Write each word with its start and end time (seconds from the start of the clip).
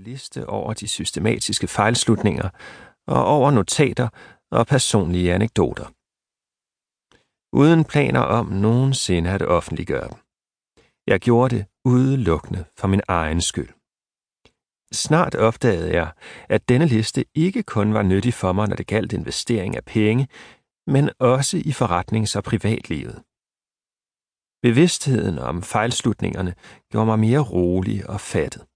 liste 0.00 0.46
over 0.46 0.74
de 0.74 0.88
systematiske 0.88 1.68
fejlslutninger 1.68 2.48
og 3.06 3.24
over 3.24 3.50
notater 3.50 4.08
og 4.50 4.66
personlige 4.66 5.34
anekdoter. 5.34 5.86
Uden 7.52 7.84
planer 7.84 8.20
om 8.20 8.46
nogensinde 8.46 9.30
at 9.30 9.42
offentliggøre 9.42 10.08
dem. 10.08 10.18
Jeg 11.06 11.20
gjorde 11.20 11.56
det 11.56 11.66
udelukkende 11.84 12.64
for 12.78 12.88
min 12.88 13.00
egen 13.08 13.40
skyld. 13.40 13.68
Snart 14.92 15.34
opdagede 15.34 15.92
jeg, 15.92 16.12
at 16.48 16.68
denne 16.68 16.86
liste 16.86 17.24
ikke 17.34 17.62
kun 17.62 17.94
var 17.94 18.02
nyttig 18.02 18.34
for 18.34 18.52
mig, 18.52 18.68
når 18.68 18.76
det 18.76 18.86
galt 18.86 19.12
investering 19.12 19.76
af 19.76 19.84
penge, 19.84 20.28
men 20.86 21.10
også 21.18 21.56
i 21.56 21.72
forretnings- 21.80 22.36
og 22.36 22.44
privatlivet. 22.44 23.22
Bevidstheden 24.62 25.38
om 25.38 25.62
fejlslutningerne 25.62 26.54
gjorde 26.90 27.06
mig 27.06 27.18
mere 27.18 27.40
rolig 27.40 28.10
og 28.10 28.20
fattet. 28.20 28.69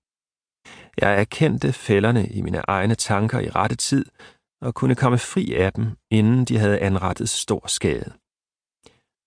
Jeg 1.00 1.20
erkendte 1.20 1.72
fælderne 1.72 2.26
i 2.26 2.42
mine 2.42 2.58
egne 2.68 2.94
tanker 2.94 3.40
i 3.40 3.50
rette 3.50 3.76
tid 3.76 4.04
og 4.60 4.74
kunne 4.74 4.94
komme 4.94 5.18
fri 5.18 5.54
af 5.54 5.72
dem, 5.72 5.86
inden 6.10 6.44
de 6.44 6.58
havde 6.58 6.78
anrettet 6.78 7.28
stor 7.28 7.66
skade. 7.66 8.12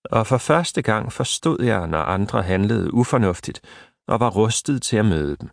Og 0.04 0.26
for 0.26 0.38
første 0.38 0.82
gang 0.82 1.12
forstod 1.12 1.62
jeg, 1.62 1.86
når 1.86 1.98
andre 1.98 2.42
handlede 2.42 2.94
ufornuftigt 2.94 3.60
og 4.08 4.20
var 4.20 4.30
rustet 4.30 4.82
til 4.82 4.96
at 4.96 5.06
møde 5.06 5.36
dem, 5.36 5.50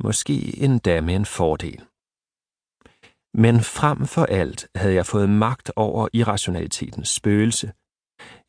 måske 0.00 0.58
endda 0.62 1.00
med 1.00 1.14
en 1.14 1.26
fordel. 1.26 1.82
Men 3.34 3.60
frem 3.60 4.06
for 4.06 4.24
alt 4.24 4.68
havde 4.74 4.94
jeg 4.94 5.06
fået 5.06 5.30
magt 5.30 5.72
over 5.76 6.08
irrationalitetens 6.12 7.08
spøgelse. 7.08 7.72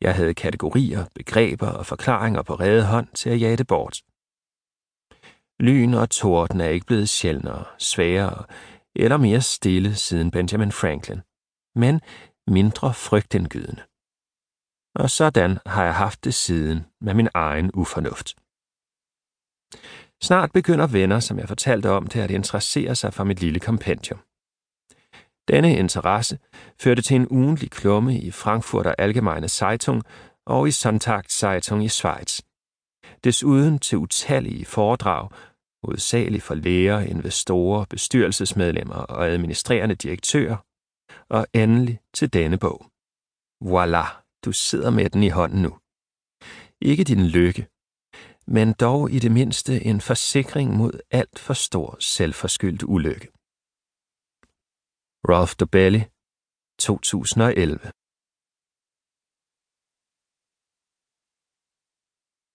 Jeg 0.00 0.14
havde 0.14 0.34
kategorier, 0.34 1.04
begreber 1.14 1.68
og 1.68 1.86
forklaringer 1.86 2.42
på 2.42 2.54
rede 2.54 2.86
hånd 2.86 3.08
til 3.14 3.30
at 3.30 3.40
jage 3.40 3.56
det 3.56 3.66
bort. 3.66 4.02
Lyn 5.60 5.94
og 5.94 6.10
torden 6.10 6.60
er 6.60 6.68
ikke 6.68 6.86
blevet 6.86 7.08
sjældnere, 7.08 7.64
sværere 7.78 8.44
eller 8.96 9.16
mere 9.16 9.40
stille 9.40 9.94
siden 9.94 10.30
Benjamin 10.30 10.72
Franklin, 10.72 11.20
men 11.74 12.00
mindre 12.46 12.94
frygtindgydende. 12.94 13.82
Og 14.94 15.10
sådan 15.10 15.58
har 15.66 15.84
jeg 15.84 15.94
haft 15.94 16.24
det 16.24 16.34
siden 16.34 16.86
med 17.00 17.14
min 17.14 17.28
egen 17.34 17.70
ufornuft. 17.74 18.36
Snart 20.22 20.52
begynder 20.52 20.86
venner, 20.86 21.20
som 21.20 21.38
jeg 21.38 21.48
fortalte 21.48 21.90
om, 21.90 22.06
til 22.06 22.18
at 22.18 22.30
interessere 22.30 22.94
sig 22.94 23.14
for 23.14 23.24
mit 23.24 23.40
lille 23.40 23.60
kompendium. 23.60 24.18
Denne 25.48 25.76
interesse 25.76 26.38
førte 26.80 27.02
til 27.02 27.16
en 27.16 27.28
ugentlig 27.28 27.70
klumme 27.70 28.18
i 28.18 28.30
Frankfurter 28.30 28.94
Allgemeine 28.98 29.48
Zeitung 29.48 30.02
og 30.46 30.68
i 30.68 30.70
Sonntagszeitung 30.70 31.84
i 31.84 31.88
Schweiz. 31.88 32.40
Desuden 33.24 33.78
til 33.78 33.98
utallige 33.98 34.64
foredrag, 34.64 35.28
hovedsageligt 35.84 36.42
for 36.42 36.54
læger, 36.54 36.98
investorer, 36.98 37.84
bestyrelsesmedlemmer 37.84 38.94
og 38.94 39.28
administrerende 39.28 39.94
direktører, 39.94 40.56
og 41.28 41.46
endelig 41.54 42.00
til 42.14 42.32
denne 42.32 42.58
bog. 42.58 42.80
Voilà, 43.64 44.06
du 44.44 44.52
sidder 44.52 44.90
med 44.90 45.10
den 45.10 45.22
i 45.22 45.28
hånden 45.28 45.62
nu. 45.62 45.78
Ikke 46.80 47.04
din 47.04 47.26
lykke, 47.26 47.66
men 48.46 48.72
dog 48.72 49.10
i 49.10 49.18
det 49.18 49.32
mindste 49.32 49.84
en 49.84 50.00
forsikring 50.00 50.76
mod 50.76 51.00
alt 51.10 51.38
for 51.38 51.54
stor 51.54 51.96
selvforskyldt 52.00 52.82
ulykke. 52.82 53.28
Ralph 55.30 55.54
Dobelli 55.60 56.02
2011 56.78 57.92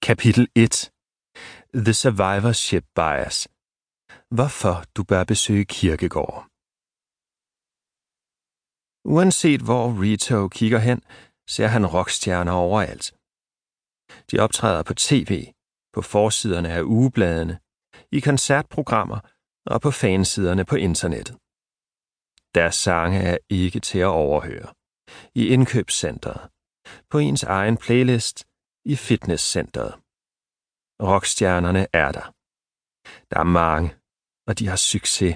Kapitel 0.10 0.48
1 0.56 0.92
The 1.86 1.94
Survivorship 1.94 2.86
Bias 2.96 3.48
Hvorfor 4.38 4.84
du 4.96 5.04
bør 5.04 5.24
besøge 5.24 5.66
kirkegård 5.66 6.48
Uanset 9.06 9.62
hvor 9.62 10.02
Rito 10.02 10.48
kigger 10.48 10.80
hen, 10.80 11.02
ser 11.48 11.68
han 11.68 11.86
rockstjerner 11.86 12.52
overalt. 12.52 13.06
De 14.32 14.40
optræder 14.40 14.84
på 14.84 14.94
tv, 14.94 15.32
på 15.94 16.02
forsiderne 16.02 16.70
af 16.70 16.82
ugebladene, 16.82 17.60
i 18.12 18.20
koncertprogrammer 18.20 19.20
og 19.66 19.82
på 19.82 19.92
fansiderne 19.92 20.66
på 20.66 20.76
internettet. 20.76 21.36
Deres 22.56 22.76
sange 22.76 23.20
er 23.20 23.38
ikke 23.50 23.80
til 23.80 24.00
at 24.00 24.16
overhøre. 24.26 24.74
I 25.36 25.48
indkøbscenteret, 25.48 26.50
på 27.10 27.18
ens 27.18 27.44
egen 27.44 27.78
playlist, 27.78 28.46
i 28.86 28.96
fitnesscenteret. 28.96 30.03
Rockstjernerne 31.02 31.88
er 31.94 32.12
der. 32.12 32.34
Der 33.30 33.40
er 33.40 33.44
mange, 33.44 33.96
og 34.48 34.60
de 34.60 34.68
har 34.68 34.76
succes. 34.76 35.36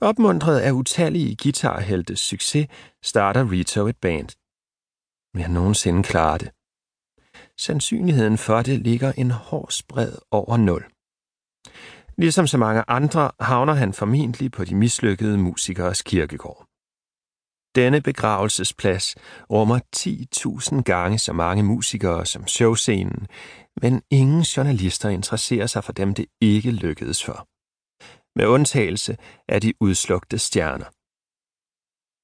Opmuntret 0.00 0.60
af 0.60 0.72
utallige 0.72 1.36
guitarheltes 1.42 2.20
succes, 2.20 2.68
starter 3.02 3.50
Rito 3.50 3.86
et 3.86 3.96
band. 3.96 4.28
Vil 5.34 5.42
han 5.42 5.54
nogensinde 5.54 6.02
klare 6.02 6.38
det? 6.38 6.50
Sandsynligheden 7.60 8.38
for 8.38 8.62
det 8.62 8.78
ligger 8.80 9.12
en 9.12 9.30
hård 9.30 9.70
spred 9.70 10.12
over 10.30 10.56
nul. 10.56 10.84
Ligesom 12.18 12.46
så 12.46 12.58
mange 12.58 12.84
andre 12.88 13.30
havner 13.40 13.74
han 13.74 13.92
formentlig 13.92 14.52
på 14.52 14.64
de 14.64 14.74
mislykkede 14.74 15.38
musikers 15.38 16.02
kirkegård. 16.02 16.67
Denne 17.78 18.00
begravelsesplads 18.00 19.14
rummer 19.50 19.80
10.000 19.96 20.82
gange 20.82 21.18
så 21.18 21.32
mange 21.32 21.62
musikere 21.62 22.26
som 22.26 22.46
showscenen, 22.46 23.26
men 23.82 24.02
ingen 24.10 24.42
journalister 24.42 25.08
interesserer 25.08 25.66
sig 25.66 25.84
for 25.84 25.92
dem, 25.92 26.14
det 26.14 26.26
ikke 26.40 26.70
lykkedes 26.70 27.24
for. 27.24 27.48
Med 28.38 28.46
undtagelse 28.46 29.16
af 29.48 29.60
de 29.60 29.72
udslugte 29.80 30.38
stjerner. 30.38 30.88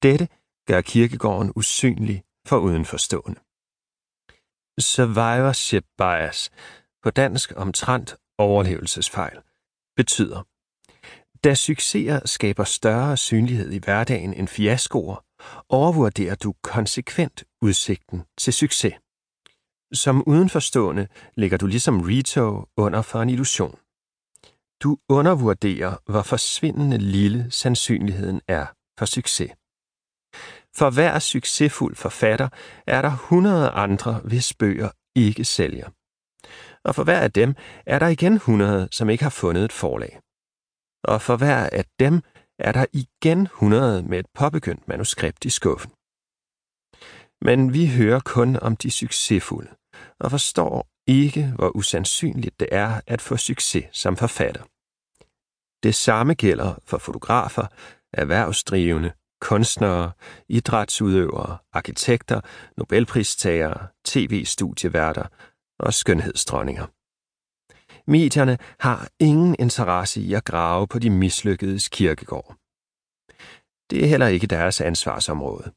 Dette 0.03 0.27
gør 0.67 0.81
kirkegården 0.81 1.51
usynlig 1.55 2.23
for 2.47 2.57
udenforstående. 2.57 3.39
Survivorship 4.79 5.85
bias, 5.97 6.51
på 7.03 7.09
dansk 7.09 7.53
omtrent 7.55 8.15
overlevelsesfejl, 8.37 9.37
betyder, 9.95 10.43
da 11.43 11.53
succeser 11.53 12.27
skaber 12.27 12.63
større 12.63 13.17
synlighed 13.17 13.71
i 13.71 13.77
hverdagen 13.77 14.33
end 14.33 14.47
fiaskoer, 14.47 15.24
overvurderer 15.69 16.35
du 16.35 16.53
konsekvent 16.63 17.43
udsigten 17.61 18.23
til 18.37 18.53
succes. 18.53 18.93
Som 19.93 20.23
udenforstående 20.27 21.07
ligger 21.35 21.57
du 21.57 21.67
ligesom 21.67 22.01
Rito 22.01 22.65
under 22.77 23.01
for 23.01 23.21
en 23.21 23.29
illusion. 23.29 23.79
Du 24.83 24.97
undervurderer, 25.09 25.95
hvor 26.05 26.21
forsvindende 26.21 26.97
lille 26.97 27.51
sandsynligheden 27.51 28.41
er 28.47 28.65
for 28.99 29.05
succes. 29.05 29.51
For 30.77 30.89
hver 30.89 31.19
succesfuld 31.19 31.95
forfatter 31.95 32.49
er 32.87 33.01
der 33.01 33.09
hundrede 33.09 33.69
andre, 33.69 34.21
hvis 34.23 34.53
bøger 34.53 34.89
ikke 35.15 35.45
sælger. 35.45 35.89
Og 36.83 36.95
for 36.95 37.03
hver 37.03 37.19
af 37.19 37.31
dem 37.31 37.55
er 37.85 37.99
der 37.99 38.07
igen 38.07 38.37
hundrede, 38.37 38.87
som 38.91 39.09
ikke 39.09 39.23
har 39.23 39.29
fundet 39.29 39.65
et 39.65 39.71
forlag. 39.71 40.19
Og 41.03 41.21
for 41.21 41.37
hver 41.37 41.69
af 41.71 41.85
dem 41.99 42.21
er 42.59 42.71
der 42.71 42.85
igen 42.93 43.47
hundrede 43.51 44.03
med 44.03 44.19
et 44.19 44.25
påbegyndt 44.33 44.87
manuskript 44.87 45.45
i 45.45 45.49
skuffen. 45.49 45.91
Men 47.41 47.73
vi 47.73 47.87
hører 47.87 48.19
kun 48.19 48.55
om 48.55 48.75
de 48.75 48.91
succesfulde, 48.91 49.71
og 50.19 50.31
forstår 50.31 50.87
ikke, 51.07 51.53
hvor 51.55 51.69
usandsynligt 51.75 52.59
det 52.59 52.67
er 52.71 53.01
at 53.07 53.21
få 53.21 53.37
succes 53.37 53.85
som 53.91 54.17
forfatter. 54.17 54.63
Det 55.83 55.95
samme 55.95 56.33
gælder 56.33 56.75
for 56.85 56.97
fotografer, 56.97 57.67
erhvervsdrivende, 58.13 59.11
kunstnere, 59.41 60.11
idrætsudøvere, 60.49 61.57
arkitekter, 61.73 62.41
nobelpristagere, 62.77 63.87
tv-studieværter 64.05 65.25
og 65.79 65.93
skønhedsdronninger. 65.93 66.85
Medierne 68.07 68.57
har 68.79 69.09
ingen 69.19 69.55
interesse 69.59 70.21
i 70.21 70.33
at 70.33 70.45
grave 70.45 70.87
på 70.87 70.99
de 70.99 71.09
mislykkedes 71.09 71.89
kirkegård. 71.89 72.55
Det 73.89 74.03
er 74.03 74.07
heller 74.07 74.27
ikke 74.27 74.47
deres 74.47 74.81
ansvarsområde. 74.81 75.71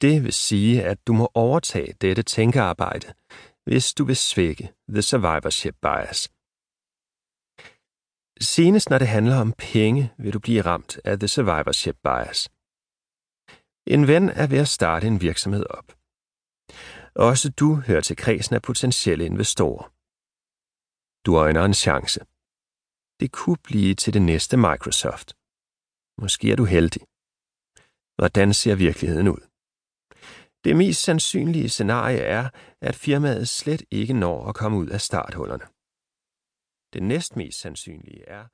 Det 0.00 0.24
vil 0.24 0.32
sige, 0.32 0.84
at 0.84 1.06
du 1.06 1.12
må 1.12 1.30
overtage 1.34 1.92
dette 2.00 2.22
tænkearbejde, 2.22 3.12
hvis 3.64 3.94
du 3.94 4.04
vil 4.04 4.16
svække 4.16 4.72
the 4.88 5.02
survivorship 5.02 5.74
bias. 5.82 6.30
Senest 8.40 8.90
når 8.90 8.98
det 8.98 9.08
handler 9.08 9.36
om 9.40 9.52
penge, 9.52 10.12
vil 10.18 10.32
du 10.32 10.38
blive 10.38 10.62
ramt 10.62 11.00
af 11.04 11.18
the 11.18 11.28
survivorship 11.28 11.96
bias. 12.02 12.50
En 13.86 14.06
ven 14.06 14.28
er 14.28 14.46
ved 14.46 14.58
at 14.58 14.68
starte 14.68 15.06
en 15.06 15.20
virksomhed 15.20 15.66
op. 15.70 15.88
Også 17.14 17.50
du 17.50 17.74
hører 17.74 18.00
til 18.00 18.16
kredsen 18.16 18.54
af 18.54 18.62
potentielle 18.62 19.24
investorer. 19.24 19.95
Du 21.26 21.38
øjner 21.44 21.64
en 21.64 21.74
chance. 21.74 22.20
Det 23.20 23.28
kunne 23.38 23.62
blive 23.68 23.94
til 23.94 24.12
det 24.16 24.22
næste 24.22 24.56
Microsoft. 24.56 25.28
Måske 26.22 26.52
er 26.52 26.56
du 26.56 26.64
heldig. 26.64 27.02
Hvordan 28.18 28.48
ser 28.54 28.74
virkeligheden 28.86 29.28
ud? 29.28 29.42
Det 30.64 30.76
mest 30.76 31.00
sandsynlige 31.02 31.68
scenarie 31.68 32.22
er, 32.38 32.44
at 32.88 32.94
firmaet 32.94 33.48
slet 33.48 33.82
ikke 33.90 34.14
når 34.24 34.48
at 34.48 34.54
komme 34.54 34.78
ud 34.78 34.88
af 34.96 35.00
starthullerne. 35.00 35.66
Det 36.92 37.02
næstmest 37.02 37.58
sandsynlige 37.60 38.24
er, 38.38 38.44